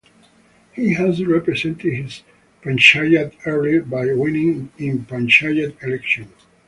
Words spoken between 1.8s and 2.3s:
his